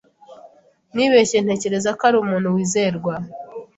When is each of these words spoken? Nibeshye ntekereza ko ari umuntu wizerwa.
Nibeshye 0.95 1.37
ntekereza 1.41 1.89
ko 1.97 2.03
ari 2.09 2.17
umuntu 2.23 2.47
wizerwa. 2.55 3.13